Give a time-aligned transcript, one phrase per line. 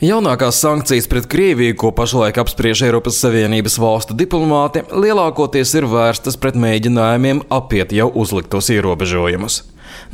[0.00, 6.54] Jaunākās sankcijas pret Krieviju, ko pašlaik apspriež Eiropas Savienības valstu diplomāti, lielākoties ir vērstas pret
[6.56, 9.58] mēģinājumiem apiet jau uzliktos ierobežojumus.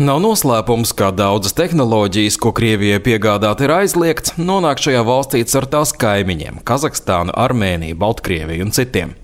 [0.03, 5.95] Nav noslēpums, ka daudzas tehnoloģijas, ko Krievijai piegādāt ir aizliegts, nonāk šajā valstī ar tās
[5.95, 9.15] kaimiņiem- Kazahstānu, Armēniju, Baltkrieviju un citiem.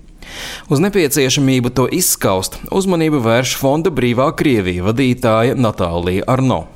[0.71, 6.67] Uz nepieciešamību to izskaust uzmanību vērš Fonda Brīvā Krievija vadītāja Natālija Arno.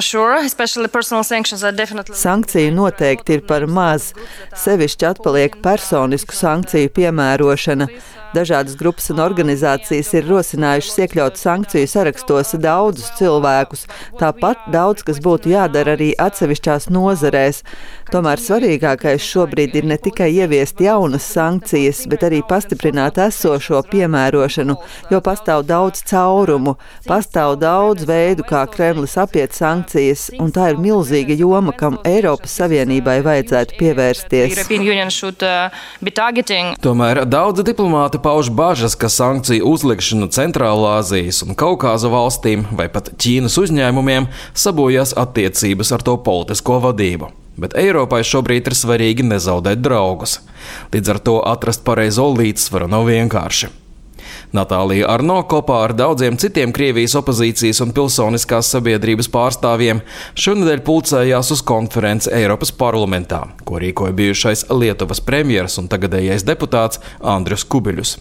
[0.00, 0.36] Sure.
[2.14, 4.12] Sankciju noteikti ir par maz.
[4.54, 7.88] Sevišķi atpaliek personisku sankciju piemērošana.
[8.34, 13.84] Dažādas grupas un organizācijas ir rosinājušas iekļaut sankciju sarakstos daudzus cilvēkus.
[14.18, 17.62] Tāpat daudz, kas būtu jādara arī atsevišķās nozarēs.
[18.10, 24.76] Tomēr svarīgākais šobrīd ir ne tikai ieviest jaunas sankcijas, bet arī pastiprināt esošo piemērošanu,
[25.14, 26.74] jo pastāv daudz caurumu,
[27.06, 33.14] pastāv daudz veidu, kā Kremlis apiet sankcijas, un tā ir milzīga joma, kam Eiropas Savienībai
[33.24, 34.58] vajadzētu pievērsties.
[36.84, 43.08] Tomēr daudzi diplomāti pauž bažas, ka sankciju uzlikšana Centrālā Azijas un Kaukāza valstīm vai pat
[43.16, 47.30] Ķīnas uzņēmumiem sabojās attiecības ar to politisko vadību.
[47.56, 50.42] Bet Eiropai šobrīd ir svarīgi nezaudēt draugus.
[50.92, 53.72] Līdz ar to atrast pareizo līdzsvaru nav vienkārši.
[54.54, 60.02] Natālija Arno kopā ar daudziem citiem Krievijas opozīcijas un pilsoniskās sabiedrības pārstāvjiem
[60.38, 67.66] šonadēļ pulcējās uz konferenci Eiropas parlamentā, ko rīkoja bijušais Lietuvas premjeras un tagadējais deputāts Andrius
[67.66, 68.16] Kubiļus.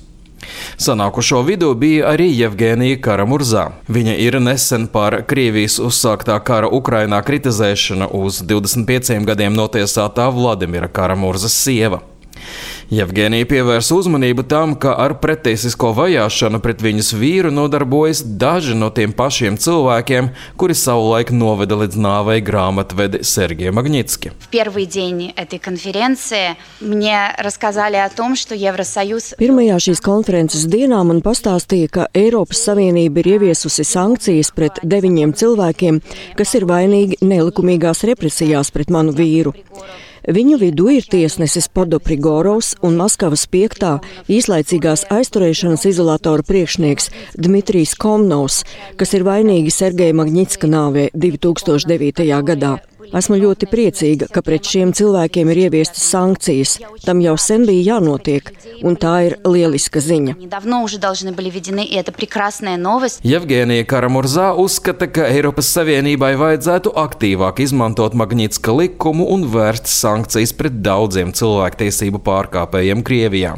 [0.81, 3.67] Sanākušo vidū bija arī Jevģēnija Karamurzā.
[3.93, 11.55] Viņa ir nesen par Krievijas uzsāktā kara Ukrainā kritizēšanu uz 25 gadiem notiesātā Vladimira Karamurzas
[11.55, 12.01] sieva.
[12.93, 19.15] Jevģēnija pievērsa uzmanību tam, ka ar pretiesisko vajāšanu pret viņas vīru nodarbojas daži no tiem
[19.17, 20.27] pašiem cilvēkiem,
[20.61, 24.35] kuri savulaik noveda līdz nāvei grāmatvedi Sergeja Magnitski.
[29.41, 36.01] Pirmajā šīs konferences dienā man pastāstīja, ka Eiropas Savienība ir ieviesusi sankcijas pret deviņiem cilvēkiem,
[36.37, 39.57] kas ir vainīgi nelikumīgās represijās pret manu vīru.
[40.23, 43.89] Viņu vidū ir tiesnesis Podoprigorovs un Maskavas 5.
[44.31, 48.61] īslaicīgās aizturēšanas izolatora priekšnieks Dmitrijs Komnovs,
[48.95, 52.23] kas ir vainīgi Sergeja Magnitska nāvē 2009.
[52.47, 52.77] gadā.
[53.13, 56.79] Esmu ļoti priecīga, ka pret šiem cilvēkiem ir ieviestas sankcijas.
[57.05, 58.47] Tam jau sen bija jānotiek,
[58.81, 60.33] un tā ir lieliska ziņa.
[63.33, 70.81] Jevģēnija Karamurzā uzskata, ka Eiropas Savienībai vajadzētu aktīvāk izmantot Magnitska likumu un vērst sankcijas pret
[70.81, 73.53] daudziem cilvēktiesību pārkāpējiem Krievijā.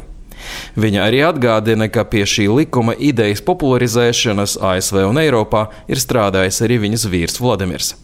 [0.76, 6.82] Viņa arī atgādina, ka pie šī likuma idejas popularizēšanas ASV un Eiropā ir strādājis arī
[6.86, 7.94] viņas vīrs Vladimirs.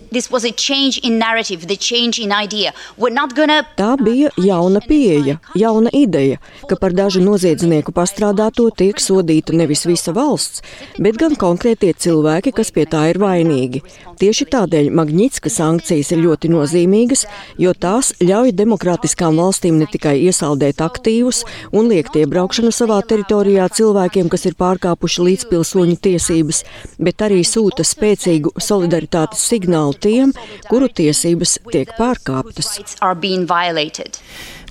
[3.32, 3.62] Gonna...
[3.78, 6.36] Tā bija jauna pieeja, jauna ideja,
[6.69, 10.60] ka par dažu noziedznieku pastrādāto tiek sodīta nevis visa valsts,
[11.00, 13.81] bet gan konkrētie cilvēki, kas pie tā ir vainīgi.
[14.20, 17.25] Tieši tādēļ Magnitska sankcijas ir ļoti nozīmīgas,
[17.58, 21.42] jo tās ļauj demokrātiskām valstīm ne tikai iesaldēt aktīvus
[21.72, 26.62] un liekt iebraukšanu savā teritorijā cilvēkiem, kas ir pārkāpuši līdzpilsoņu tiesības,
[26.97, 30.32] bet arī sūta spēcīgu solidaritātes signālu tiem,
[30.70, 32.78] kuru tiesības tiek pārkāptas.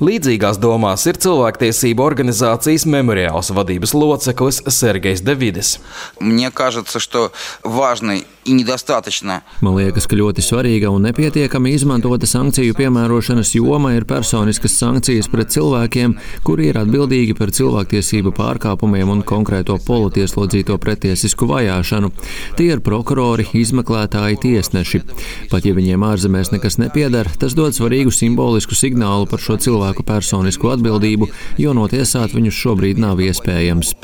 [0.02, 5.76] Līdzīgās domās ir cilvēktiesību organizācijas memoriāls vadības loceklis Sergejs Davidis.
[9.62, 15.54] Man liekas, ka ļoti svarīga un nepietiekami izmantota sankciju piemērošanas joma ir personiskas sankcijas pret
[15.54, 16.16] cilvēkiem,
[16.48, 22.10] kuri ir atbildīgi par cilvēktiesību pārkāpumiem un konkrēto politieslodzīto pretiesisku vajāšanu.
[22.58, 25.04] Tie ir prokurori, izmeklētāji, tiesneši.
[25.54, 30.06] Pat ja viņiem ārzemēs nekas nepiedara, tas dod svarīgu simbolisku signālu par šo cilvēku cilvēku
[30.08, 31.28] personisku atbildību,
[31.60, 33.96] jo notiesāt viņus šobrīd nav iespējams.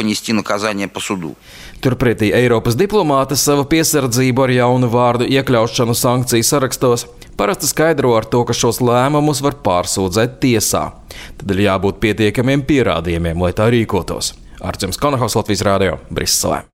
[1.81, 7.06] Turpretī Eiropas diplomāte savu piesardzību ar jaunu vārdu iekļaušanu sankciju sarakstos
[7.38, 10.92] parasti skaidro ar to, ka šos lēmumus var pārsūdzēt tiesā.
[11.38, 14.33] Tad ir jābūt pietiekamiem pierādījumiem, lai tā rīkotos.
[14.57, 16.66] Arcēns Konahaus Latvijas Rādio Briselē.